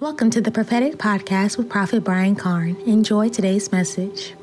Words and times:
Welcome 0.00 0.28
to 0.30 0.40
the 0.40 0.50
Prophetic 0.50 0.94
Podcast 0.94 1.56
with 1.56 1.70
Prophet 1.70 2.02
Brian 2.02 2.34
Carn. 2.34 2.74
Enjoy 2.84 3.28
today's 3.28 3.70
message. 3.70 4.34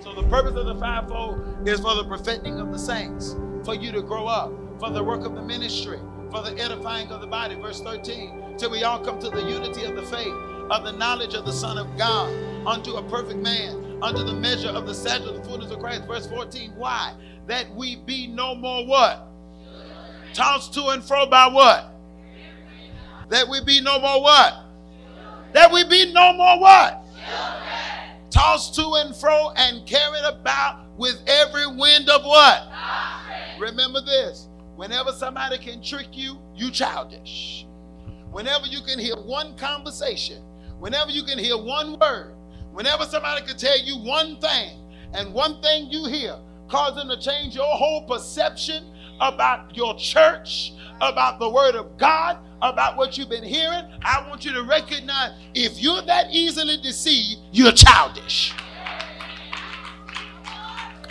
So, 0.00 0.14
the 0.14 0.22
purpose 0.28 0.54
of 0.54 0.66
the 0.66 0.76
fivefold 0.76 1.68
is 1.68 1.80
for 1.80 1.96
the 1.96 2.04
perfecting 2.04 2.60
of 2.60 2.70
the 2.70 2.78
saints, 2.78 3.34
for 3.64 3.74
you 3.74 3.90
to 3.90 4.00
grow 4.02 4.28
up, 4.28 4.52
for 4.78 4.90
the 4.90 5.02
work 5.02 5.26
of 5.26 5.34
the 5.34 5.42
ministry, 5.42 5.98
for 6.30 6.42
the 6.42 6.56
edifying 6.62 7.08
of 7.08 7.22
the 7.22 7.26
body. 7.26 7.56
Verse 7.56 7.80
13, 7.80 8.54
till 8.56 8.70
we 8.70 8.84
all 8.84 9.00
come 9.00 9.18
to 9.18 9.30
the 9.30 9.42
unity 9.42 9.84
of 9.84 9.96
the 9.96 10.02
faith, 10.02 10.32
of 10.70 10.84
the 10.84 10.92
knowledge 10.92 11.34
of 11.34 11.44
the 11.44 11.52
Son 11.52 11.76
of 11.76 11.98
God, 11.98 12.32
unto 12.68 12.92
a 12.92 13.02
perfect 13.10 13.40
man, 13.40 13.98
unto 14.00 14.22
the 14.22 14.32
measure 14.34 14.70
of 14.70 14.86
the 14.86 14.94
stature 14.94 15.28
of 15.28 15.34
the 15.34 15.42
fullness 15.42 15.72
of 15.72 15.80
Christ. 15.80 16.04
Verse 16.06 16.28
14, 16.28 16.70
why? 16.76 17.14
That 17.48 17.68
we 17.74 17.96
be 17.96 18.28
no 18.28 18.54
more 18.54 18.86
what? 18.86 19.26
Tossed 20.34 20.72
to 20.74 20.86
and 20.86 21.02
fro 21.02 21.26
by 21.26 21.48
what? 21.48 21.93
That 23.30 23.48
we 23.48 23.62
be 23.64 23.80
no 23.80 23.98
more 23.98 24.22
what? 24.22 24.54
That 25.52 25.72
we 25.72 25.84
be 25.84 26.12
no 26.12 26.32
more 26.34 26.60
what? 26.60 27.04
Tossed 28.30 28.74
to 28.74 28.94
and 28.96 29.14
fro 29.14 29.50
and 29.56 29.86
carried 29.86 30.24
about 30.24 30.84
with 30.98 31.22
every 31.26 31.66
wind 31.66 32.08
of 32.08 32.24
what? 32.24 32.68
Remember 33.58 34.00
this. 34.00 34.48
Whenever 34.76 35.12
somebody 35.12 35.58
can 35.58 35.82
trick 35.82 36.08
you, 36.12 36.38
you 36.56 36.70
childish. 36.70 37.66
Whenever 38.32 38.66
you 38.66 38.80
can 38.82 38.98
hear 38.98 39.14
one 39.14 39.56
conversation, 39.56 40.42
whenever 40.80 41.10
you 41.10 41.22
can 41.22 41.38
hear 41.38 41.56
one 41.56 41.98
word, 42.00 42.34
whenever 42.72 43.04
somebody 43.04 43.46
can 43.46 43.56
tell 43.56 43.78
you 43.78 43.96
one 43.98 44.36
thing, 44.40 44.80
and 45.14 45.32
one 45.32 45.62
thing 45.62 45.88
you 45.90 46.06
hear 46.06 46.36
cause 46.68 46.96
them 46.96 47.08
to 47.08 47.20
change 47.20 47.54
your 47.54 47.76
whole 47.76 48.04
perception 48.06 48.84
about 49.20 49.76
your 49.76 49.96
church, 49.96 50.72
about 51.00 51.38
the 51.38 51.48
word 51.48 51.74
of 51.74 51.96
God, 51.98 52.38
about 52.62 52.96
what 52.96 53.18
you've 53.18 53.28
been 53.28 53.44
hearing, 53.44 53.84
I 54.02 54.26
want 54.28 54.44
you 54.44 54.52
to 54.52 54.62
recognize 54.62 55.32
if 55.54 55.78
you're 55.78 56.02
that 56.02 56.28
easily 56.30 56.78
deceived, 56.82 57.40
you're 57.52 57.72
childish. 57.72 58.54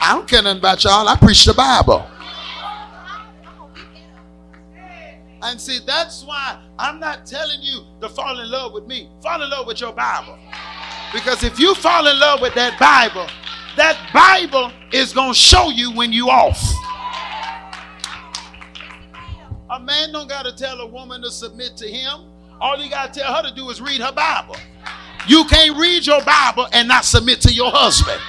I 0.01 0.13
don't 0.13 0.27
care 0.27 0.41
nothing 0.41 0.57
about 0.57 0.83
y'all. 0.83 1.07
I 1.07 1.15
preach 1.15 1.45
the 1.45 1.53
Bible. 1.53 2.05
And 5.43 5.59
see, 5.59 5.79
that's 5.85 6.23
why 6.23 6.61
I'm 6.79 6.99
not 6.99 7.25
telling 7.25 7.61
you 7.61 7.85
to 8.01 8.09
fall 8.09 8.39
in 8.39 8.49
love 8.49 8.73
with 8.73 8.87
me. 8.87 9.09
Fall 9.21 9.43
in 9.43 9.49
love 9.49 9.67
with 9.67 9.81
your 9.81 9.93
Bible. 9.93 10.37
Because 11.13 11.43
if 11.43 11.59
you 11.59 11.75
fall 11.75 12.07
in 12.07 12.17
love 12.19 12.41
with 12.41 12.55
that 12.55 12.79
Bible, 12.79 13.27
that 13.75 13.97
Bible 14.13 14.71
is 14.91 15.13
going 15.13 15.33
to 15.33 15.37
show 15.37 15.69
you 15.69 15.91
when 15.91 16.11
you 16.11 16.29
off. 16.29 16.59
A 19.73 19.79
man 19.79 20.11
don't 20.11 20.29
got 20.29 20.45
to 20.45 20.55
tell 20.55 20.81
a 20.81 20.85
woman 20.85 21.23
to 21.23 21.31
submit 21.31 21.75
to 21.77 21.87
him. 21.87 22.29
All 22.61 22.77
you 22.77 22.91
got 22.91 23.11
to 23.11 23.19
tell 23.19 23.33
her 23.33 23.41
to 23.41 23.55
do 23.55 23.71
is 23.71 23.81
read 23.81 24.01
her 24.01 24.11
Bible. 24.11 24.55
You 25.27 25.45
can't 25.45 25.75
read 25.75 26.05
your 26.05 26.23
Bible 26.23 26.67
and 26.73 26.87
not 26.87 27.05
submit 27.05 27.41
to 27.41 27.51
your 27.51 27.71
husband. 27.71 28.21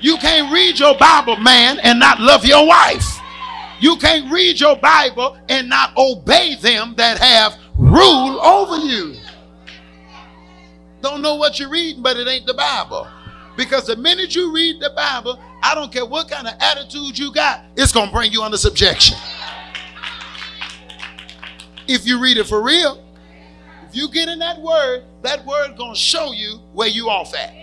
You 0.00 0.16
can't 0.16 0.52
read 0.52 0.80
your 0.80 0.98
Bible, 0.98 1.36
man, 1.36 1.78
and 1.84 2.00
not 2.00 2.18
love 2.18 2.44
your 2.44 2.66
wife. 2.66 3.20
You 3.78 3.98
can't 3.98 4.32
read 4.32 4.58
your 4.58 4.74
Bible 4.74 5.38
and 5.48 5.68
not 5.68 5.96
obey 5.96 6.56
them 6.56 6.94
that 6.96 7.18
have 7.18 7.56
rule 7.76 8.40
over 8.40 8.84
you. 8.84 9.14
Don't 11.02 11.22
know 11.22 11.36
what 11.36 11.60
you're 11.60 11.70
reading, 11.70 12.02
but 12.02 12.16
it 12.16 12.26
ain't 12.26 12.46
the 12.46 12.54
Bible. 12.54 13.06
Because 13.56 13.86
the 13.86 13.94
minute 13.94 14.34
you 14.34 14.52
read 14.52 14.80
the 14.80 14.90
Bible, 14.90 15.38
I 15.62 15.76
don't 15.76 15.92
care 15.92 16.04
what 16.04 16.28
kind 16.28 16.48
of 16.48 16.54
attitude 16.58 17.16
you 17.16 17.32
got, 17.32 17.62
it's 17.76 17.92
going 17.92 18.08
to 18.08 18.12
bring 18.12 18.32
you 18.32 18.42
under 18.42 18.58
subjection 18.58 19.16
if 21.88 22.06
you 22.06 22.20
read 22.20 22.36
it 22.36 22.46
for 22.46 22.62
real. 22.62 23.04
If 23.88 23.96
you 23.96 24.08
get 24.10 24.28
in 24.28 24.38
that 24.40 24.60
word, 24.60 25.04
that 25.22 25.44
word 25.46 25.76
gonna 25.76 25.96
show 25.96 26.32
you 26.32 26.58
where 26.72 26.88
you 26.88 27.08
off 27.08 27.34
at. 27.34 27.54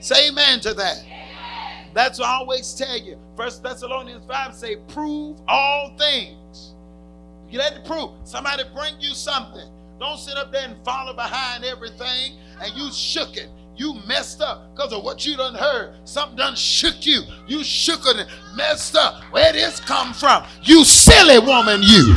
Say 0.00 0.28
amen 0.28 0.60
to 0.60 0.74
that. 0.74 1.04
That's 1.94 2.18
what 2.18 2.28
I 2.28 2.34
always 2.34 2.74
tell 2.74 2.98
you. 2.98 3.18
First 3.36 3.62
Thessalonians 3.62 4.24
5 4.26 4.54
say, 4.54 4.76
prove 4.88 5.40
all 5.48 5.96
things. 5.96 6.74
You 7.48 7.58
let 7.58 7.74
it 7.74 7.84
prove. 7.84 8.10
Somebody 8.24 8.62
bring 8.74 9.00
you 9.00 9.14
something. 9.14 9.68
Don't 9.98 10.18
sit 10.18 10.36
up 10.36 10.52
there 10.52 10.68
and 10.68 10.76
follow 10.84 11.14
behind 11.14 11.64
everything 11.64 12.38
and 12.60 12.72
you 12.74 12.90
shook 12.92 13.36
it. 13.36 13.48
You 13.76 13.94
messed 14.06 14.40
up 14.40 14.74
because 14.74 14.92
of 14.92 15.04
what 15.04 15.24
you 15.26 15.36
done 15.36 15.54
heard. 15.54 15.94
Something 16.04 16.36
done 16.36 16.54
shook 16.54 17.06
you. 17.06 17.22
You 17.46 17.64
shook 17.64 18.00
it 18.06 18.16
and 18.18 18.28
messed 18.56 18.94
up. 18.94 19.22
Where 19.30 19.52
this 19.52 19.80
come 19.80 20.12
from? 20.12 20.44
You 20.62 20.84
silly 20.84 21.38
woman, 21.38 21.80
you. 21.82 22.14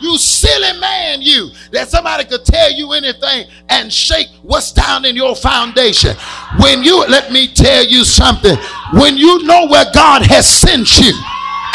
You 0.00 0.16
silly 0.18 0.80
man, 0.80 1.20
you. 1.20 1.50
That 1.72 1.88
somebody 1.88 2.24
could 2.24 2.44
tell 2.44 2.72
you 2.72 2.92
anything 2.92 3.46
and 3.68 3.92
shake 3.92 4.28
what's 4.42 4.72
down 4.72 5.04
in 5.04 5.14
your 5.14 5.36
foundation. 5.36 6.16
When 6.58 6.82
you, 6.82 7.04
let 7.06 7.32
me 7.32 7.48
tell 7.48 7.84
you 7.84 8.04
something. 8.04 8.56
When 8.94 9.16
you 9.16 9.42
know 9.44 9.66
where 9.66 9.86
God 9.92 10.22
has 10.26 10.48
sent 10.48 10.98
you 10.98 11.12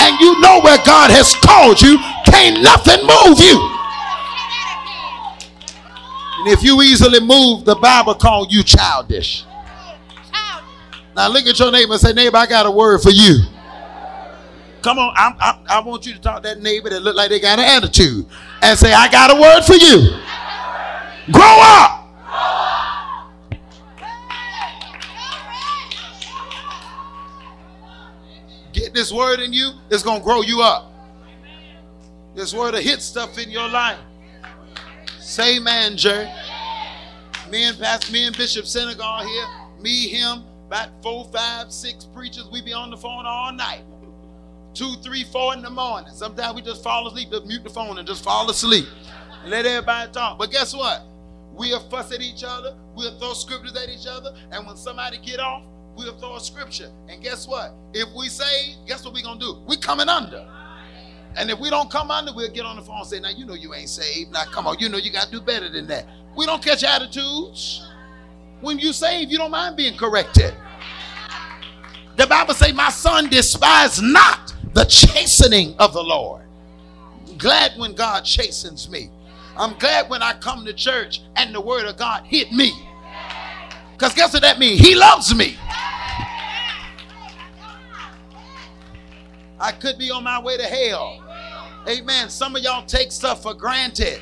and 0.01 0.19
you 0.19 0.39
know 0.41 0.59
where 0.63 0.79
God 0.85 1.11
has 1.11 1.35
called 1.35 1.81
you, 1.81 1.97
can't 2.25 2.61
nothing 2.61 3.01
move 3.05 3.39
you. 3.39 3.71
And 6.39 6.53
if 6.53 6.63
you 6.63 6.81
easily 6.81 7.19
move, 7.19 7.65
the 7.65 7.75
Bible 7.75 8.15
called 8.15 8.51
you 8.51 8.63
childish. 8.63 9.45
Now 11.15 11.29
look 11.29 11.45
at 11.45 11.57
your 11.57 11.71
neighbor 11.71 11.93
and 11.93 12.01
say, 12.01 12.11
neighbor, 12.11 12.37
I 12.37 12.45
got 12.45 12.65
a 12.65 12.71
word 12.71 13.01
for 13.01 13.09
you. 13.09 13.37
Come 14.85 14.99
on, 14.99 15.11
I, 15.15 15.33
I, 15.39 15.77
I 15.77 15.79
want 15.79 16.05
you 16.05 16.13
to 16.13 16.21
talk 16.21 16.43
to 16.43 16.49
that 16.49 16.61
neighbor 16.61 16.91
that 16.91 16.99
look 16.99 17.15
like 17.15 17.31
they 17.31 17.39
got 17.39 17.57
an 17.57 17.65
attitude 17.65 18.23
and 18.61 18.77
say, 18.77 18.93
I 18.93 19.09
got 19.09 19.35
a 19.35 19.41
word 19.41 19.63
for 19.63 19.73
you. 19.73 20.11
Grow 21.31 21.57
up. 21.59 22.03
Get 28.73 28.93
this 28.93 29.11
word 29.11 29.39
in 29.39 29.53
you, 29.53 29.71
it's 29.89 30.03
going 30.03 30.19
to 30.19 30.23
grow 30.23 30.43
you 30.43 30.61
up. 30.61 30.91
This 32.35 32.53
word 32.53 32.75
will 32.75 32.81
hit 32.81 33.01
stuff 33.01 33.39
in 33.39 33.49
your 33.49 33.67
life. 33.67 33.97
Say 35.17 35.57
man, 35.57 35.97
Jerry. 35.97 36.29
Me 37.49 37.63
and 37.63 37.79
Pastor, 37.79 38.13
me 38.13 38.27
and 38.27 38.37
Bishop 38.37 38.67
Senegal 38.67 39.25
here, 39.25 39.45
me, 39.81 40.07
him, 40.09 40.43
about 40.67 40.89
four, 41.01 41.27
five, 41.33 41.71
six 41.71 42.05
preachers, 42.05 42.47
we 42.51 42.61
be 42.61 42.71
on 42.71 42.91
the 42.91 42.97
phone 42.97 43.25
all 43.25 43.51
night 43.51 43.81
two, 44.75 44.95
three, 45.01 45.23
four 45.23 45.53
in 45.53 45.61
the 45.61 45.69
morning. 45.69 46.13
Sometimes 46.13 46.55
we 46.55 46.61
just 46.61 46.83
fall 46.83 47.07
asleep, 47.07 47.31
just 47.31 47.45
mute 47.45 47.63
the 47.63 47.69
phone 47.69 47.97
and 47.97 48.07
just 48.07 48.23
fall 48.23 48.49
asleep. 48.49 48.85
Let 49.45 49.65
everybody 49.65 50.11
talk. 50.11 50.37
But 50.37 50.51
guess 50.51 50.75
what? 50.75 51.03
We'll 51.53 51.79
fuss 51.89 52.11
at 52.11 52.21
each 52.21 52.43
other. 52.45 52.75
We'll 52.95 53.17
throw 53.17 53.33
scriptures 53.33 53.75
at 53.75 53.89
each 53.89 54.05
other. 54.07 54.35
And 54.51 54.67
when 54.67 54.75
somebody 54.75 55.17
get 55.19 55.39
off, 55.39 55.63
we'll 55.95 56.17
throw 56.19 56.35
a 56.35 56.41
scripture. 56.41 56.91
And 57.07 57.23
guess 57.23 57.47
what? 57.47 57.73
If 57.93 58.09
we 58.15 58.27
say, 58.27 58.75
guess 58.85 59.05
what 59.05 59.13
we're 59.13 59.23
going 59.23 59.39
to 59.39 59.45
do? 59.45 59.63
we 59.65 59.77
coming 59.77 60.09
under. 60.09 60.45
And 61.37 61.49
if 61.49 61.59
we 61.59 61.69
don't 61.69 61.89
come 61.89 62.11
under, 62.11 62.33
we'll 62.33 62.51
get 62.51 62.65
on 62.65 62.75
the 62.75 62.81
phone 62.81 62.97
and 62.97 63.07
say, 63.07 63.19
now 63.19 63.29
you 63.29 63.45
know 63.45 63.53
you 63.53 63.73
ain't 63.73 63.89
saved. 63.89 64.31
Now 64.31 64.43
come 64.45 64.67
on, 64.67 64.77
you 64.79 64.89
know 64.89 64.97
you 64.97 65.11
got 65.11 65.25
to 65.25 65.31
do 65.31 65.41
better 65.41 65.69
than 65.69 65.87
that. 65.87 66.05
We 66.37 66.45
don't 66.45 66.63
catch 66.63 66.83
attitudes. 66.83 67.87
When 68.61 68.79
you 68.79 68.93
save, 68.93 69.31
you 69.31 69.37
don't 69.37 69.51
mind 69.51 69.77
being 69.77 69.97
corrected. 69.97 70.53
The 72.17 72.25
Bible 72.27 72.53
say, 72.53 72.71
my 72.71 72.89
son 72.89 73.29
despise 73.29 74.01
not 74.01 74.44
the 74.75 74.83
chastening 74.83 75.73
of 75.79 75.93
the 75.93 76.03
Lord. 76.03 76.43
I'm 77.27 77.37
glad 77.37 77.71
when 77.77 77.95
God 77.95 78.25
chastens 78.25 78.89
me. 78.89 79.09
I'm 79.57 79.79
glad 79.79 80.09
when 80.09 80.21
I 80.21 80.33
come 80.33 80.65
to 80.65 80.73
church 80.73 81.21
and 81.37 81.55
the 81.55 81.61
word 81.61 81.85
of 81.85 81.95
God 81.97 82.25
hit 82.25 82.51
me. 82.51 82.73
Because 83.93 84.13
guess 84.13 84.33
what 84.33 84.41
that 84.41 84.59
means? 84.59 84.81
He 84.81 84.93
loves 84.93 85.33
me. 85.33 85.57
I 89.57 89.71
could 89.71 89.97
be 89.97 90.11
on 90.11 90.25
my 90.25 90.41
way 90.41 90.57
to 90.57 90.63
hell. 90.63 91.23
Amen. 91.87 92.29
Some 92.29 92.57
of 92.57 92.61
y'all 92.61 92.85
take 92.85 93.13
stuff 93.13 93.43
for 93.43 93.53
granted. 93.53 94.21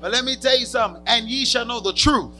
But 0.00 0.12
let 0.12 0.24
me 0.24 0.34
tell 0.36 0.58
you 0.58 0.64
something. 0.64 1.02
And 1.06 1.28
ye 1.28 1.44
shall 1.44 1.66
know 1.66 1.80
the 1.80 1.92
truth. 1.92 2.32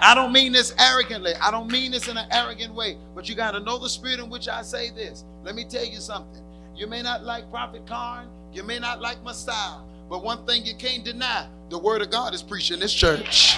I 0.00 0.14
don't 0.14 0.32
mean 0.32 0.52
this 0.52 0.74
arrogantly. 0.78 1.32
I 1.40 1.50
don't 1.50 1.70
mean 1.70 1.92
this 1.92 2.08
in 2.08 2.16
an 2.16 2.26
arrogant 2.30 2.74
way. 2.74 2.96
But 3.14 3.28
you 3.28 3.34
got 3.34 3.52
to 3.52 3.60
know 3.60 3.78
the 3.78 3.88
spirit 3.88 4.18
in 4.18 4.30
which 4.30 4.48
I 4.48 4.62
say 4.62 4.90
this. 4.90 5.24
Let 5.42 5.54
me 5.54 5.64
tell 5.64 5.84
you 5.84 5.98
something. 5.98 6.42
You 6.74 6.86
may 6.86 7.02
not 7.02 7.24
like 7.24 7.50
Prophet 7.50 7.86
Carn. 7.86 8.28
You 8.52 8.62
may 8.62 8.78
not 8.78 9.00
like 9.00 9.22
my 9.22 9.32
style. 9.32 9.86
But 10.08 10.24
one 10.24 10.44
thing 10.46 10.64
you 10.64 10.74
can't 10.74 11.04
deny 11.04 11.46
the 11.68 11.78
word 11.78 12.02
of 12.02 12.10
God 12.10 12.34
is 12.34 12.42
preached 12.42 12.70
in 12.70 12.80
this 12.80 12.92
church. 12.92 13.56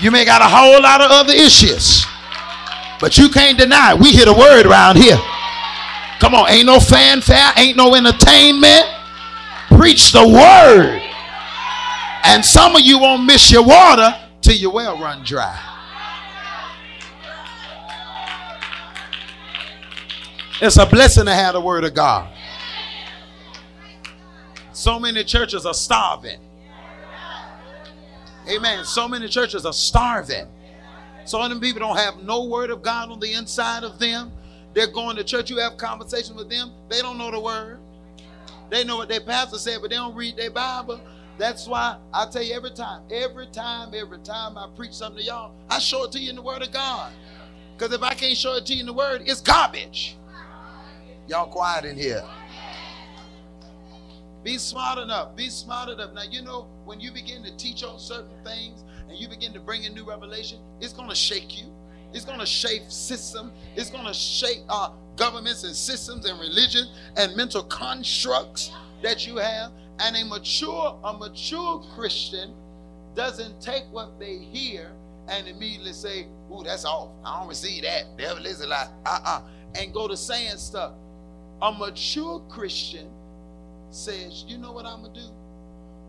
You 0.00 0.10
may 0.10 0.24
got 0.24 0.42
a 0.42 0.48
whole 0.48 0.82
lot 0.82 1.00
of 1.00 1.10
other 1.10 1.32
issues. 1.32 2.04
But 3.00 3.18
you 3.18 3.28
can't 3.28 3.58
deny 3.58 3.92
it. 3.92 4.00
We 4.00 4.10
hear 4.10 4.24
the 4.24 4.34
word 4.34 4.66
around 4.66 4.96
here. 4.96 5.18
Come 6.18 6.34
on, 6.34 6.48
ain't 6.50 6.66
no 6.66 6.80
fanfare, 6.80 7.52
ain't 7.56 7.76
no 7.76 7.94
entertainment. 7.94 8.84
Preach 9.68 10.12
the 10.12 10.26
word. 10.26 11.05
And 12.28 12.44
some 12.44 12.74
of 12.74 12.82
you 12.82 12.98
won't 12.98 13.24
miss 13.24 13.52
your 13.52 13.64
water 13.64 14.12
till 14.40 14.56
your 14.56 14.72
well 14.72 14.98
run 14.98 15.22
dry. 15.24 15.58
It's 20.60 20.76
a 20.76 20.86
blessing 20.86 21.26
to 21.26 21.34
have 21.34 21.54
the 21.54 21.60
word 21.60 21.84
of 21.84 21.94
God. 21.94 22.32
So 24.72 24.98
many 24.98 25.22
churches 25.22 25.66
are 25.66 25.74
starving. 25.74 26.40
Amen. 28.48 28.84
So 28.84 29.06
many 29.06 29.28
churches 29.28 29.64
are 29.64 29.72
starving. 29.72 30.48
So 31.26 31.40
many 31.40 31.60
people 31.60 31.80
don't 31.80 31.96
have 31.96 32.22
no 32.22 32.44
word 32.44 32.70
of 32.70 32.82
God 32.82 33.10
on 33.10 33.20
the 33.20 33.34
inside 33.34 33.84
of 33.84 34.00
them. 34.00 34.32
They're 34.74 34.90
going 34.90 35.16
to 35.16 35.24
church. 35.24 35.48
You 35.48 35.58
have 35.58 35.76
conversation 35.76 36.34
with 36.34 36.50
them. 36.50 36.72
They 36.88 37.02
don't 37.02 37.18
know 37.18 37.30
the 37.30 37.40
word. 37.40 37.78
They 38.70 38.82
know 38.82 38.96
what 38.96 39.08
their 39.08 39.20
pastor 39.20 39.58
said, 39.58 39.78
but 39.80 39.90
they 39.90 39.96
don't 39.96 40.14
read 40.16 40.36
their 40.36 40.50
Bible. 40.50 41.00
That's 41.38 41.68
why 41.68 41.98
I 42.14 42.26
tell 42.26 42.42
you 42.42 42.54
every 42.54 42.70
time, 42.70 43.02
every 43.10 43.46
time, 43.48 43.92
every 43.94 44.18
time 44.18 44.56
I 44.56 44.68
preach 44.74 44.94
something 44.94 45.20
to 45.20 45.26
y'all, 45.26 45.52
I 45.68 45.78
show 45.78 46.04
it 46.04 46.12
to 46.12 46.18
you 46.18 46.30
in 46.30 46.36
the 46.36 46.42
Word 46.42 46.62
of 46.62 46.72
God. 46.72 47.12
Because 47.76 47.94
if 47.94 48.02
I 48.02 48.14
can't 48.14 48.36
show 48.36 48.56
it 48.56 48.64
to 48.66 48.74
you 48.74 48.80
in 48.80 48.86
the 48.86 48.92
Word, 48.92 49.22
it's 49.26 49.42
garbage. 49.42 50.16
Y'all 51.28 51.46
quiet 51.46 51.84
in 51.84 51.96
here. 51.96 52.22
Be 54.42 54.58
smart 54.58 54.98
enough. 54.98 55.34
Be 55.36 55.50
smart 55.50 55.90
enough. 55.90 56.14
Now, 56.14 56.22
you 56.30 56.40
know, 56.40 56.68
when 56.84 57.00
you 57.00 57.10
begin 57.10 57.42
to 57.42 57.54
teach 57.56 57.82
on 57.82 57.98
certain 57.98 58.30
things 58.44 58.84
and 59.08 59.18
you 59.18 59.28
begin 59.28 59.52
to 59.52 59.60
bring 59.60 59.84
in 59.84 59.92
new 59.92 60.08
revelation, 60.08 60.60
it's 60.80 60.92
going 60.92 61.08
to 61.08 61.16
shake 61.16 61.58
you. 61.58 61.66
It's 62.14 62.24
going 62.24 62.38
to 62.38 62.46
shake 62.46 62.84
system. 62.88 63.52
It's 63.74 63.90
going 63.90 64.06
to 64.06 64.14
shake 64.14 64.60
uh, 64.68 64.90
governments 65.16 65.64
and 65.64 65.74
systems 65.74 66.26
and 66.26 66.38
religion 66.38 66.86
and 67.16 67.36
mental 67.36 67.64
constructs 67.64 68.70
that 69.02 69.26
you 69.26 69.36
have. 69.36 69.72
And 70.00 70.16
a 70.16 70.24
mature, 70.24 70.98
a 71.02 71.12
mature 71.12 71.82
Christian 71.94 72.54
doesn't 73.14 73.60
take 73.60 73.84
what 73.90 74.18
they 74.18 74.38
hear 74.38 74.92
and 75.28 75.48
immediately 75.48 75.92
say, 75.92 76.26
"Ooh, 76.52 76.62
that's 76.62 76.84
off. 76.84 77.10
I 77.24 77.38
don't 77.38 77.48
receive 77.48 77.82
that. 77.84 78.16
Devil 78.16 78.46
is 78.46 78.60
a 78.60 78.66
lie." 78.66 78.88
Uh-uh. 79.06 79.42
And 79.74 79.92
go 79.92 80.06
to 80.06 80.16
saying 80.16 80.58
stuff. 80.58 80.92
A 81.62 81.72
mature 81.72 82.40
Christian 82.48 83.08
says, 83.90 84.44
you 84.46 84.58
know 84.58 84.72
what 84.72 84.84
I'm 84.84 85.02
going 85.02 85.14
to 85.14 85.20
do? 85.20 85.26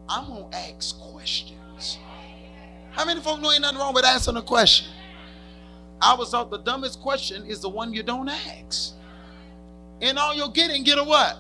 I'm 0.10 0.28
going 0.28 0.51
to 0.51 0.57
ask 0.57 1.00
questions. 1.00 2.00
How 2.92 3.06
many 3.06 3.22
folks 3.22 3.42
know 3.42 3.51
ain't 3.51 3.62
nothing 3.62 3.78
wrong 3.80 3.94
with 3.94 4.06
asking 4.06 4.38
a 4.38 4.42
question? 4.42 4.88
I 6.01 6.13
was 6.16 6.31
thought 6.31 6.51
the 6.51 6.60
dumbest 6.60 7.01
question 7.01 7.45
is 7.45 7.62
the 7.62 7.69
one 7.69 7.94
you 7.94 8.04
don't 8.04 8.30
ask. 8.30 8.94
In 10.01 10.18
all 10.18 10.33
you're 10.36 10.50
getting, 10.50 10.83
get 10.83 10.98
a 10.98 11.04
what? 11.04 11.38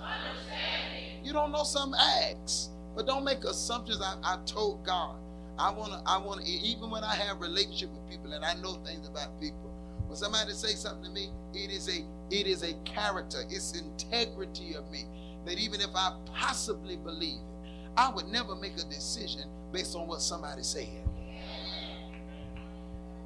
You 1.27 1.33
don't 1.33 1.51
know 1.51 1.63
some 1.63 1.93
ask. 1.93 2.69
But 2.95 3.05
don't 3.05 3.25
make 3.25 3.43
assumptions. 3.43 4.01
I, 4.01 4.15
I 4.23 4.37
told 4.45 4.85
God. 4.85 5.17
I 5.59 5.69
wanna, 5.71 6.01
I 6.05 6.17
wanna, 6.17 6.43
even 6.45 6.89
when 6.89 7.03
I 7.03 7.15
have 7.15 7.41
relationship 7.41 7.89
with 7.89 8.09
people 8.09 8.31
and 8.31 8.45
I 8.45 8.53
know 8.53 8.75
things 8.85 9.09
about 9.09 9.37
people, 9.41 9.73
when 10.05 10.15
somebody 10.15 10.53
say 10.53 10.69
something 10.69 11.03
to 11.03 11.09
me, 11.09 11.29
it 11.53 11.69
is 11.69 11.89
a, 11.89 12.05
it 12.33 12.47
is 12.47 12.63
a 12.63 12.75
character, 12.85 13.39
it's 13.49 13.77
integrity 13.77 14.75
of 14.75 14.89
me 14.89 15.03
that 15.45 15.59
even 15.59 15.81
if 15.81 15.89
I 15.93 16.15
possibly 16.33 16.95
believe 16.95 17.39
it, 17.39 17.71
I 17.97 18.09
would 18.09 18.27
never 18.27 18.55
make 18.55 18.77
a 18.77 18.85
decision 18.85 19.49
based 19.73 19.97
on 19.97 20.07
what 20.07 20.21
somebody 20.21 20.63
said. 20.63 20.87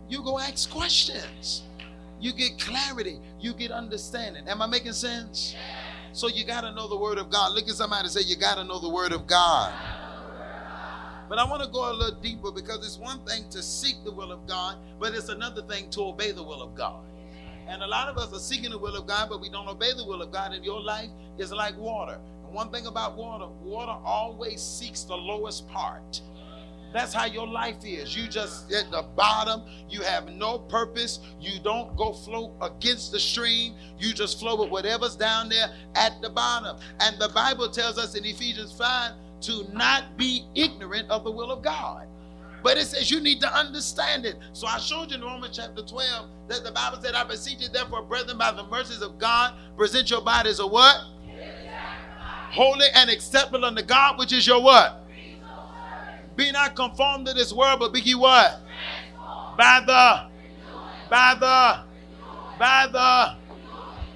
You 0.09 0.23
go 0.23 0.39
ask 0.39 0.71
questions. 0.71 1.63
You 2.19 2.33
get 2.33 2.57
clarity. 2.57 3.19
You 3.39 3.53
get 3.53 3.69
understanding. 3.69 4.47
Am 4.47 4.59
I 4.59 4.65
making 4.65 4.93
sense? 4.93 5.55
So 6.13 6.27
you 6.27 6.43
got 6.45 6.61
to 6.61 6.71
know 6.73 6.87
the 6.87 6.97
word 6.97 7.17
of 7.17 7.29
God. 7.29 7.53
Look 7.53 7.69
at 7.69 7.75
somebody 7.75 8.03
and 8.03 8.11
say, 8.11 8.21
You 8.21 8.35
got 8.35 8.55
to 8.55 8.63
know 8.63 8.79
the 8.79 8.89
word 8.89 9.13
of 9.13 9.27
God. 9.27 9.73
But 11.29 11.39
I 11.39 11.45
want 11.45 11.63
to 11.63 11.69
go 11.69 11.89
a 11.89 11.93
little 11.93 12.19
deeper 12.19 12.51
because 12.51 12.85
it's 12.85 12.97
one 12.97 13.23
thing 13.25 13.45
to 13.51 13.63
seek 13.63 14.03
the 14.03 14.11
will 14.11 14.33
of 14.33 14.45
God, 14.47 14.75
but 14.99 15.13
it's 15.13 15.29
another 15.29 15.61
thing 15.61 15.89
to 15.91 16.01
obey 16.01 16.31
the 16.31 16.43
will 16.43 16.61
of 16.61 16.75
God. 16.75 17.05
And 17.69 17.81
a 17.81 17.87
lot 17.87 18.09
of 18.09 18.17
us 18.17 18.33
are 18.33 18.39
seeking 18.39 18.71
the 18.71 18.77
will 18.77 18.97
of 18.97 19.07
God, 19.07 19.29
but 19.29 19.39
we 19.39 19.49
don't 19.49 19.69
obey 19.69 19.93
the 19.95 20.03
will 20.03 20.21
of 20.21 20.33
God. 20.33 20.51
And 20.51 20.65
your 20.65 20.81
life 20.81 21.09
is 21.37 21.53
like 21.53 21.77
water. 21.77 22.19
And 22.43 22.53
one 22.53 22.69
thing 22.69 22.85
about 22.85 23.15
water, 23.15 23.47
water 23.63 23.93
always 24.03 24.61
seeks 24.61 25.03
the 25.03 25.15
lowest 25.15 25.69
part. 25.69 26.19
That's 26.93 27.13
how 27.13 27.25
your 27.25 27.47
life 27.47 27.83
is. 27.83 28.15
You 28.15 28.27
just 28.27 28.71
at 28.71 28.91
the 28.91 29.03
bottom. 29.15 29.63
You 29.89 30.01
have 30.01 30.29
no 30.29 30.59
purpose. 30.59 31.19
You 31.39 31.59
don't 31.63 31.95
go 31.95 32.13
float 32.13 32.53
against 32.61 33.11
the 33.11 33.19
stream. 33.19 33.75
You 33.97 34.13
just 34.13 34.39
flow 34.39 34.61
with 34.61 34.69
whatever's 34.69 35.15
down 35.15 35.49
there 35.49 35.67
at 35.95 36.21
the 36.21 36.29
bottom. 36.29 36.77
And 36.99 37.19
the 37.19 37.29
Bible 37.29 37.69
tells 37.69 37.97
us 37.97 38.15
in 38.15 38.25
Ephesians 38.25 38.71
5 38.73 39.11
to 39.41 39.65
not 39.73 40.17
be 40.17 40.45
ignorant 40.55 41.09
of 41.09 41.23
the 41.23 41.31
will 41.31 41.51
of 41.51 41.63
God. 41.63 42.07
But 42.63 42.77
it 42.77 42.85
says 42.85 43.09
you 43.09 43.19
need 43.19 43.39
to 43.41 43.51
understand 43.51 44.25
it. 44.25 44.37
So 44.53 44.67
I 44.67 44.77
showed 44.77 45.09
you 45.09 45.17
in 45.17 45.23
Romans 45.23 45.57
chapter 45.57 45.81
12 45.81 46.29
that 46.47 46.63
the 46.63 46.71
Bible 46.71 47.01
said, 47.01 47.15
I 47.15 47.23
beseech 47.23 47.59
you, 47.61 47.69
therefore, 47.69 48.03
brethren, 48.03 48.37
by 48.37 48.51
the 48.51 48.63
mercies 48.67 49.01
of 49.01 49.17
God, 49.17 49.55
present 49.75 50.11
your 50.11 50.21
bodies 50.21 50.59
a 50.59 50.67
what? 50.67 50.95
Holy 52.51 52.85
and 52.93 53.09
acceptable 53.09 53.65
unto 53.65 53.81
God, 53.81 54.19
which 54.19 54.31
is 54.31 54.45
your 54.45 54.61
what? 54.61 55.00
Be 56.35 56.51
not 56.51 56.75
conformed 56.75 57.27
to 57.27 57.33
this 57.33 57.53
world, 57.53 57.79
but 57.79 57.93
be 57.93 58.01
ye 58.01 58.15
what? 58.15 58.61
By 59.57 59.81
the, 59.85 60.27
by 61.09 61.35
the, 61.39 61.83
by 62.57 62.87
the 62.91 63.41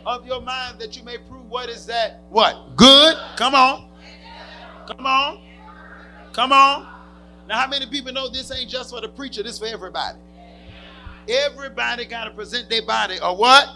of 0.06 0.26
your 0.26 0.42
mind 0.42 0.80
that 0.80 0.96
you 0.96 1.04
may 1.04 1.18
prove 1.18 1.50
what 1.50 1.70
is 1.70 1.86
that? 1.88 2.22
What? 2.30 2.76
Good? 2.76 3.18
Come 3.36 3.56
on. 3.56 3.90
Come 4.88 5.06
on. 5.06 5.42
Come 6.32 6.52
on. 6.52 6.88
Now, 7.48 7.62
how 7.62 7.68
many 7.68 7.88
people 7.88 8.12
know 8.12 8.30
this 8.30 8.52
ain't 8.52 8.70
just 8.70 8.92
for 8.92 9.02
the 9.02 9.10
preacher? 9.10 9.44
This 9.44 9.60
for 9.60 9.66
everybody. 9.66 10.20
Everybody 11.28 12.06
got 12.06 12.26
to 12.26 12.32
present 12.32 12.70
their 12.70 12.86
body 12.86 13.20
or 13.20 13.36
what? 13.36 13.68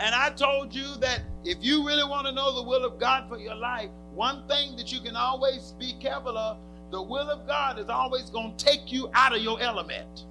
And 0.00 0.14
I 0.14 0.30
told 0.30 0.74
you 0.74 0.94
that 1.00 1.22
if 1.44 1.58
you 1.60 1.86
really 1.86 2.08
want 2.08 2.26
to 2.26 2.32
know 2.32 2.54
the 2.54 2.62
will 2.62 2.84
of 2.84 2.98
God 2.98 3.28
for 3.28 3.38
your 3.38 3.56
life, 3.56 3.90
one 4.14 4.46
thing 4.46 4.76
that 4.76 4.92
you 4.92 5.00
can 5.00 5.16
always 5.16 5.74
be 5.78 5.94
careful 6.00 6.38
of, 6.38 6.58
the 6.90 7.02
will 7.02 7.30
of 7.30 7.46
God 7.46 7.78
is 7.78 7.88
always 7.88 8.30
going 8.30 8.56
to 8.56 8.64
take 8.64 8.92
you 8.92 9.10
out 9.14 9.34
of 9.34 9.42
your 9.42 9.60
element. 9.60 10.24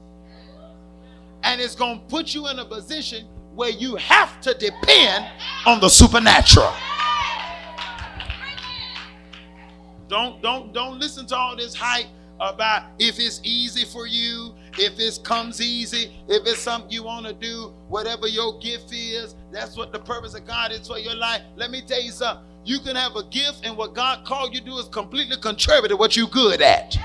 And 1.44 1.62
it's 1.62 1.75
going 1.75 2.00
to 2.00 2.06
put 2.06 2.33
you 2.33 2.48
in 2.48 2.59
a 2.59 2.65
position 2.65 3.27
where 3.54 3.69
you 3.69 3.95
have 3.95 4.42
to 4.42 4.54
depend 4.54 5.25
on 5.65 5.80
the 5.80 5.89
supernatural. 5.89 6.74
Don't 10.07 10.42
don't 10.42 10.74
don't 10.74 11.00
listen 11.00 11.25
to 11.27 11.36
all 11.36 11.56
this 11.56 11.75
hype 11.75 12.06
about 12.39 12.83
if 13.00 13.19
it's 13.19 13.42
easy 13.44 13.83
for 13.83 14.07
you, 14.07 14.53
if 14.77 15.00
it 15.00 15.19
comes 15.24 15.60
easy, 15.60 16.13
if 16.27 16.45
it's 16.45 16.60
something 16.60 16.92
you 16.92 17.03
want 17.03 17.25
to 17.25 17.33
do, 17.33 17.74
whatever 17.88 18.27
your 18.27 18.60
gift 18.60 18.94
is, 18.94 19.36
that's 19.51 19.75
what 19.75 19.92
the 19.92 20.00
purpose 20.00 20.33
of 20.36 20.45
God 20.45 20.71
is 20.71 20.88
for 20.88 21.00
your 21.00 21.15
life. 21.15 21.42
Let 21.56 21.71
me 21.71 21.81
tell 21.81 22.01
you 22.01 22.12
something. 22.12 22.45
You 22.68 22.81
can 22.81 22.98
have 22.98 23.16
a 23.16 23.24
gift, 23.24 23.62
and 23.64 23.78
what 23.78 23.94
God 23.94 24.25
called 24.25 24.53
you 24.53 24.60
to 24.60 24.65
do 24.65 24.77
is 24.77 24.89
completely 24.89 25.38
contrary 25.38 25.88
to 25.88 25.96
what 25.96 26.18
you're 26.18 26.27
good 26.27 26.62
at. 26.62 26.98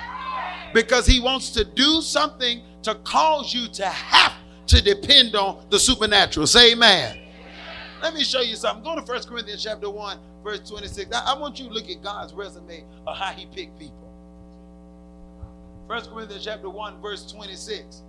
Because 0.75 1.07
He 1.07 1.21
wants 1.21 1.51
to 1.51 1.65
do 1.65 2.03
something 2.03 2.63
to 2.83 2.97
cause 2.97 3.55
you 3.55 3.69
to 3.69 3.87
have 3.87 4.33
to 4.67 4.83
depend 4.83 5.37
on 5.37 5.65
the 5.71 5.79
supernatural. 5.79 6.49
Say 6.49 6.73
amen. 6.73 7.17
Let 8.03 8.13
me 8.13 8.25
show 8.25 8.41
you 8.41 8.57
something. 8.57 8.83
Go 8.83 8.97
to 8.97 9.03
1 9.03 9.23
Corinthians 9.23 9.63
chapter 9.63 9.89
1, 9.89 10.19
verse 10.43 10.69
26. 10.69 11.15
I, 11.15 11.33
I 11.33 11.39
want 11.39 11.61
you 11.61 11.69
to 11.69 11.73
look 11.73 11.89
at 11.89 12.03
God's 12.03 12.33
resume 12.33 12.83
of 13.07 13.17
how 13.17 13.31
he 13.31 13.47
picked 13.47 13.79
people. 13.79 14.13
1 15.87 16.07
Corinthians 16.07 16.45
chapter 16.45 16.71
1, 16.71 17.01
verse 17.01 17.31
26. 17.31 18.03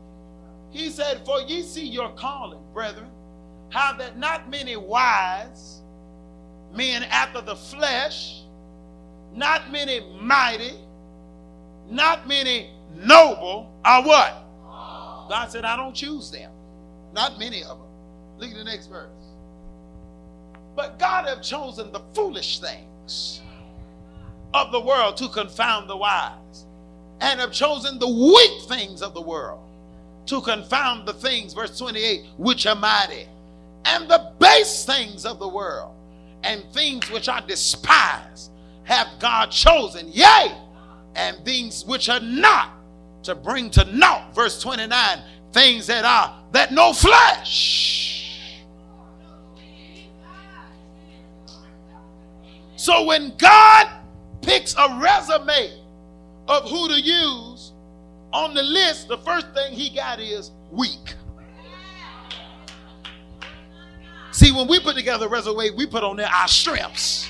He 0.72 0.90
said, 0.90 1.24
For 1.24 1.42
ye 1.42 1.62
see 1.62 1.86
your 1.86 2.10
calling, 2.14 2.64
brethren, 2.74 3.12
how 3.70 3.94
that 3.98 4.18
not 4.18 4.50
many 4.50 4.76
wise 4.76 5.83
men 6.74 7.04
after 7.04 7.42
the 7.42 7.56
flesh, 7.56 8.42
not 9.36 9.72
many 9.72 10.02
mighty, 10.20 10.74
not 11.90 12.28
many 12.28 12.70
noble 12.96 13.72
are 13.84 14.04
what? 14.04 14.44
God 15.30 15.48
said, 15.50 15.66
I 15.66 15.76
don't 15.76 15.96
choose 15.96 16.32
them. 16.32 16.52
Not 17.14 17.40
many 17.40 17.64
of 17.64 17.78
them. 17.78 17.88
Look 18.38 18.52
at 18.52 18.56
the 18.56 18.64
next 18.64 18.88
verse. 18.88 19.10
But 20.76 21.00
God 21.00 21.28
have 21.28 21.42
chosen 21.42 21.92
the 21.92 22.02
foolish 22.14 22.60
things 22.60 23.42
of 24.54 24.72
the 24.72 24.80
world 24.80 25.18
to 25.18 25.30
confound 25.30 25.90
the 25.90 25.98
wise, 25.98 26.66
and 27.22 27.40
have 27.40 27.52
chosen 27.52 28.00
the 28.00 28.08
weak 28.08 28.64
things 28.68 29.02
of 29.02 29.14
the 29.14 29.22
world 29.22 29.62
to 30.26 30.42
confound 30.42 31.08
the 31.08 31.14
things, 31.14 31.54
verse 31.54 31.78
28, 31.78 32.26
which 32.38 32.66
are 32.66 32.76
mighty, 32.76 33.28
and 33.86 34.10
the 34.10 34.32
base 34.40 34.86
things 34.86 35.26
of 35.26 35.40
the 35.40 35.48
world, 35.48 35.94
and 36.44 36.64
things 36.74 37.10
which 37.12 37.30
are 37.30 37.42
despised, 37.42 38.52
have 38.84 39.08
God 39.20 39.52
chosen, 39.52 40.08
yea, 40.12 40.56
and 41.16 41.38
things 41.46 41.86
which 41.86 42.10
are 42.10 42.20
not, 42.20 42.72
to 43.24 43.36
bring 43.36 43.70
to 43.72 43.86
naught, 43.86 44.36
verse 44.36 44.62
29, 44.62 45.20
things 45.54 45.88
that 45.88 46.04
are 46.04 46.44
that 46.52 46.72
no 46.72 46.94
flesh 46.94 48.14
So 52.84 53.06
when 53.06 53.32
God 53.38 53.88
picks 54.42 54.76
a 54.78 55.00
resume 55.02 55.72
of 56.50 56.70
who 56.70 56.90
to 56.90 57.00
use 57.00 57.72
on 58.34 58.54
the 58.54 58.62
list, 58.62 59.08
the 59.08 59.20
first 59.20 59.54
thing 59.54 59.72
he 59.72 59.90
got 59.90 60.20
is 60.20 60.52
weak. 60.70 61.03
See, 64.44 64.52
when 64.52 64.68
we 64.68 64.78
put 64.78 64.98
together 64.98 65.28
a 65.28 65.30
resume, 65.30 65.70
we 65.70 65.86
put 65.86 66.04
on 66.04 66.18
there 66.18 66.28
our 66.28 66.50
strengths. 66.50 67.30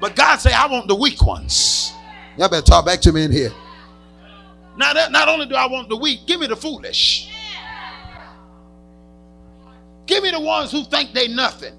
But 0.00 0.14
God 0.14 0.36
say, 0.36 0.52
I 0.52 0.66
want 0.66 0.86
the 0.86 0.94
weak 0.94 1.22
ones. 1.22 1.94
Y'all 2.36 2.50
better 2.50 2.60
talk 2.60 2.84
back 2.84 3.00
to 3.00 3.12
me 3.12 3.24
in 3.24 3.32
here. 3.32 3.52
Now 4.76 4.92
that 4.92 5.12
not 5.12 5.30
only 5.30 5.46
do 5.46 5.54
I 5.54 5.66
want 5.66 5.88
the 5.88 5.96
weak, 5.96 6.26
give 6.26 6.38
me 6.38 6.46
the 6.46 6.56
foolish. 6.56 7.30
Give 10.04 10.22
me 10.22 10.30
the 10.30 10.40
ones 10.40 10.70
who 10.70 10.84
think 10.84 11.14
they 11.14 11.26
nothing. 11.26 11.74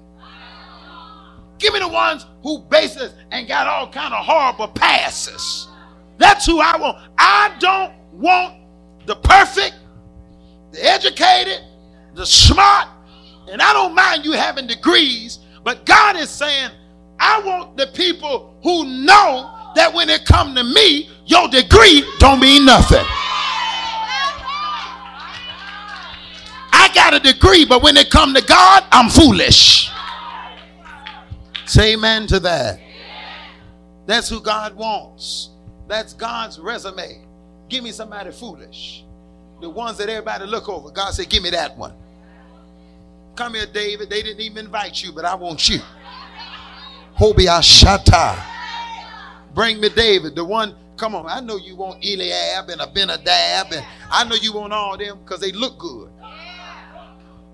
Give 1.58 1.72
me 1.72 1.78
the 1.78 1.86
ones 1.86 2.26
who 2.42 2.58
bases 2.58 3.12
and 3.30 3.46
got 3.46 3.68
all 3.68 3.88
kind 3.88 4.12
of 4.12 4.24
horrible 4.24 4.66
passes. 4.66 5.68
That's 6.16 6.44
who 6.44 6.58
I 6.58 6.76
want. 6.76 6.98
I 7.16 7.54
don't 7.60 7.94
want 8.12 8.56
the 9.06 9.14
perfect, 9.14 9.76
the 10.72 10.84
educated, 10.84 11.60
the 12.14 12.26
smart, 12.26 12.88
and 13.50 13.62
I 13.62 13.72
don't 13.72 13.94
mind 13.94 14.24
you 14.24 14.32
having 14.32 14.66
degrees, 14.66 15.40
but 15.64 15.86
God 15.86 16.16
is 16.16 16.30
saying, 16.30 16.70
I 17.20 17.40
want 17.40 17.76
the 17.76 17.88
people 17.88 18.54
who 18.62 18.84
know 18.84 19.70
that 19.74 19.92
when 19.92 20.08
it 20.08 20.24
come 20.24 20.54
to 20.54 20.64
me, 20.64 21.10
your 21.26 21.48
degree 21.48 22.04
don't 22.18 22.40
mean 22.40 22.64
nothing. 22.64 23.04
I 26.72 26.90
got 26.94 27.14
a 27.14 27.20
degree, 27.20 27.64
but 27.64 27.82
when 27.82 27.96
it 27.96 28.10
come 28.10 28.34
to 28.34 28.42
God, 28.42 28.84
I'm 28.90 29.10
foolish. 29.10 29.90
Say 31.66 31.94
amen 31.94 32.26
to 32.28 32.40
that. 32.40 32.80
That's 34.06 34.28
who 34.28 34.40
God 34.40 34.74
wants. 34.74 35.50
That's 35.86 36.14
God's 36.14 36.58
resume. 36.58 37.26
Give 37.68 37.84
me 37.84 37.92
somebody 37.92 38.30
foolish. 38.30 39.04
The 39.60 39.68
ones 39.68 39.98
that 39.98 40.08
everybody 40.08 40.46
look 40.46 40.68
over. 40.68 40.90
God 40.90 41.12
said, 41.12 41.28
give 41.28 41.42
me 41.42 41.50
that 41.50 41.76
one. 41.76 41.92
Come 43.38 43.54
here, 43.54 43.66
David. 43.72 44.10
They 44.10 44.20
didn't 44.20 44.40
even 44.40 44.64
invite 44.64 45.00
you, 45.00 45.12
but 45.12 45.24
I 45.24 45.36
want 45.36 45.68
you. 45.68 45.78
Hobiashata. 47.16 48.36
Bring 49.54 49.80
me 49.80 49.90
David, 49.90 50.34
the 50.34 50.44
one. 50.44 50.74
Come 50.96 51.14
on, 51.14 51.26
I 51.28 51.38
know 51.38 51.56
you 51.56 51.76
want 51.76 52.04
Eliab 52.04 52.68
and 52.68 52.80
Abinadab, 52.80 53.72
and 53.72 53.86
I 54.10 54.24
know 54.24 54.34
you 54.34 54.52
want 54.52 54.72
all 54.72 54.98
them 54.98 55.20
because 55.22 55.40
they 55.40 55.52
look 55.52 55.78
good. 55.78 56.10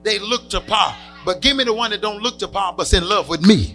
They 0.05 0.19
look 0.19 0.49
to 0.50 0.62
power. 0.62 0.97
But 1.23 1.43
give 1.43 1.55
me 1.55 1.64
the 1.64 1.75
one 1.75 1.91
that 1.91 2.00
don't 2.00 2.23
look 2.23 2.38
to 2.38 2.49
power, 2.49 2.73
but's 2.73 2.95
in 2.95 3.07
love 3.07 3.29
with 3.29 3.47
me. 3.47 3.75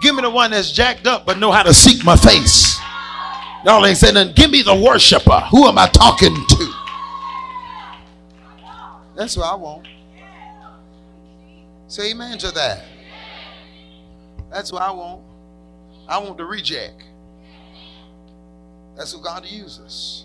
Give 0.00 0.14
me 0.14 0.22
the 0.22 0.30
one 0.30 0.52
that's 0.52 0.70
jacked 0.70 1.08
up 1.08 1.26
but 1.26 1.38
know 1.38 1.50
how 1.50 1.64
to 1.64 1.74
seek 1.74 2.04
my 2.04 2.14
face. 2.14 2.78
Y'all 3.64 3.84
ain't 3.84 3.98
saying 3.98 4.14
nothing. 4.14 4.32
Give 4.34 4.52
me 4.52 4.62
the 4.62 4.76
worshiper. 4.76 5.40
Who 5.50 5.66
am 5.66 5.76
I 5.76 5.88
talking 5.88 6.36
to? 6.36 6.72
That's 9.16 9.36
what 9.36 9.52
I 9.52 9.56
want. 9.56 9.88
Say 11.88 12.10
amen 12.10 12.38
to 12.38 12.50
that. 12.52 12.84
That's 14.50 14.72
what 14.72 14.82
I 14.82 14.90
want. 14.90 15.22
I 16.08 16.18
want 16.18 16.36
the 16.36 16.44
reject. 16.44 17.02
That's 18.96 19.14
what 19.14 19.24
God 19.24 19.46
uses. 19.46 20.24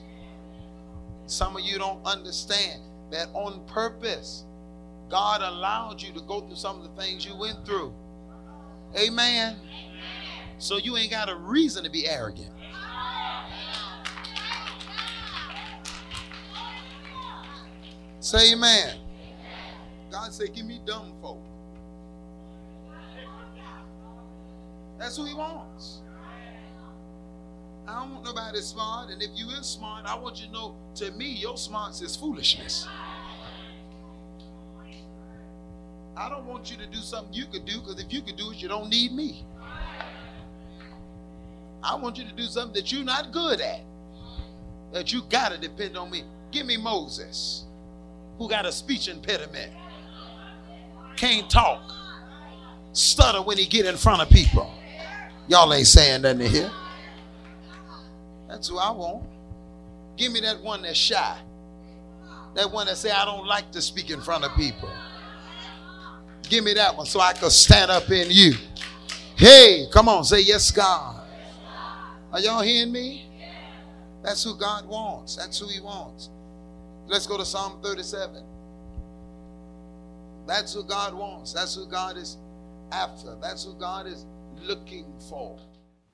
Some 1.26 1.56
of 1.56 1.64
you 1.64 1.78
don't 1.78 2.04
understand 2.06 2.82
that 3.12 3.28
on 3.34 3.66
purpose, 3.66 4.46
God 5.10 5.42
allowed 5.42 6.02
you 6.02 6.14
to 6.14 6.22
go 6.22 6.42
through 6.42 6.56
some 6.56 6.82
of 6.82 6.84
the 6.84 7.02
things 7.02 7.26
you 7.26 7.36
went 7.38 7.66
through. 7.66 7.94
Amen. 8.98 9.58
So 10.58 10.78
you 10.78 10.98
ain't 10.98 11.12
got 11.12 11.30
a 11.30 11.36
reason 11.36 11.84
to 11.84 11.90
be 11.90 12.08
arrogant. 12.08 12.52
Say 18.20 18.54
amen. 18.54 18.98
God 20.12 20.32
said, 20.34 20.54
Give 20.54 20.66
me 20.66 20.80
dumb 20.86 21.14
folk. 21.22 21.42
That's 25.02 25.18
who 25.18 25.26
he 25.26 25.34
wants. 25.34 26.02
I 27.88 28.00
don't 28.00 28.14
want 28.14 28.24
nobody 28.24 28.60
smart. 28.62 29.10
And 29.10 29.20
if 29.20 29.32
you 29.34 29.50
is 29.50 29.66
smart, 29.66 30.06
I 30.06 30.16
want 30.16 30.40
you 30.40 30.46
to 30.46 30.54
know 30.54 30.76
to 30.96 31.10
me, 31.14 31.26
your 31.26 31.58
smarts 31.58 32.04
is 32.04 32.16
foolishness. 32.16 32.88
I 36.16 36.30
don't 36.30 36.46
want 36.46 36.70
you 36.70 36.78
to 36.78 36.86
do 36.86 37.00
something 37.00 37.34
you 37.34 37.46
could 37.48 37.66
do 37.66 37.80
because 37.80 38.00
if 38.00 38.14
you 38.14 38.22
could 38.22 38.36
do 38.38 38.52
it, 38.52 38.62
you 38.62 38.68
don't 38.68 38.92
need 38.92 39.12
me. 39.12 39.44
I 41.84 41.96
want 41.96 42.20
you 42.20 42.26
to 42.26 42.34
do 42.34 42.44
something 42.44 42.74
that 42.74 42.92
you're 42.92 43.04
not 43.04 43.32
good 43.32 43.60
at, 43.60 43.82
that 44.94 45.12
you 45.12 45.24
got 45.32 45.52
to 45.52 45.58
depend 45.58 45.98
on 45.98 46.12
me. 46.12 46.26
Give 46.52 46.68
me 46.68 46.78
Moses, 46.78 47.66
who 48.38 48.48
got 48.48 48.68
a 48.68 48.72
speech 48.72 49.08
impediment, 49.08 49.72
can't 51.16 51.50
talk, 51.50 51.92
stutter 52.94 53.42
when 53.42 53.58
he 53.58 53.66
get 53.66 53.88
in 53.88 53.98
front 53.98 54.22
of 54.22 54.30
people. 54.30 54.72
Y'all 55.52 55.74
ain't 55.74 55.86
saying 55.86 56.22
nothing 56.22 56.50
here. 56.50 56.72
That's 58.48 58.70
who 58.70 58.78
I 58.78 58.90
want. 58.92 59.26
Give 60.16 60.32
me 60.32 60.40
that 60.40 60.62
one 60.62 60.82
that's 60.82 60.98
shy. 60.98 61.38
That 62.56 62.72
one 62.72 62.88
that 62.88 62.96
say 62.96 63.12
I 63.12 63.26
don't 63.26 63.46
like 63.46 63.70
to 63.74 63.82
speak 63.82 64.12
in 64.12 64.22
front 64.22 64.46
of 64.46 64.56
people. 64.56 64.90
Give 66.44 66.64
me 66.64 66.74
that 66.76 66.96
one 66.96 67.06
so 67.06 67.20
I 67.20 67.34
could 67.34 67.52
stand 67.52 67.92
up 67.92 68.10
in 68.10 68.28
you. 68.30 68.54
Hey, 69.36 69.88
come 69.92 70.08
on, 70.08 70.24
say 70.24 70.40
yes, 70.40 70.72
God. 70.72 71.22
Are 72.32 72.40
y'all 72.40 72.62
hearing 72.62 72.94
me? 72.94 73.26
That's 74.24 74.46
who 74.46 74.56
God 74.58 74.88
wants. 74.88 75.36
That's 75.36 75.60
who 75.60 75.68
He 75.68 75.82
wants. 75.82 76.30
Let's 77.08 77.28
go 77.28 77.38
to 77.38 77.44
Psalm 77.44 77.82
37. 77.84 78.42
That's 80.48 80.74
who 80.74 80.86
God 80.86 81.14
wants. 81.14 81.52
That's 81.52 81.76
who 81.76 81.88
God 81.88 82.16
is 82.16 82.38
after. 82.94 83.36
That's 83.42 83.66
who 83.66 83.74
God 83.74 84.08
is 84.08 84.26
looking 84.62 85.20
for. 85.30 85.60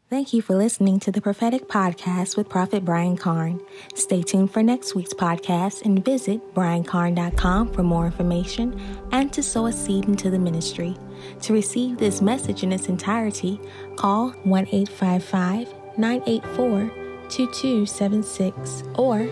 Thank 0.10 0.32
you 0.34 0.42
for 0.42 0.56
listening 0.56 1.02
to 1.02 1.12
the 1.12 1.20
Prophetic 1.20 1.68
Podcast 1.68 2.38
with 2.38 2.48
Prophet 2.48 2.86
Brian 2.86 3.18
Carn. 3.18 3.60
Stay 3.94 4.24
tuned 4.24 4.54
for 4.54 4.64
next 4.64 4.96
week's 4.96 5.14
podcast 5.14 5.82
and 5.82 6.04
visit 6.04 6.56
briancarn.com 6.56 7.74
for 7.74 7.84
more 7.84 8.06
information 8.06 8.80
and 9.12 9.34
to 9.34 9.44
sow 9.44 9.66
a 9.66 9.74
seed 9.74 10.06
into 10.06 10.30
the 10.30 10.40
ministry. 10.40 10.96
To 11.42 11.52
receive 11.52 11.98
this 11.98 12.22
message 12.22 12.64
in 12.64 12.72
its 12.72 12.88
entirety, 12.88 13.60
call 13.98 14.30
1 14.30 14.68
855 14.72 15.74
984 15.98 16.90
2276 17.28 18.84
or 18.96 19.24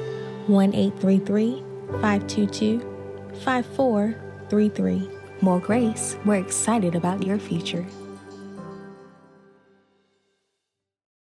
1 0.48 0.76
833 0.76 1.64
522 2.02 2.80
5433. 3.46 5.10
More 5.40 5.60
grace, 5.62 6.18
we're 6.26 6.36
excited 6.36 6.96
about 6.96 7.26
your 7.26 7.40
future. 7.40 7.86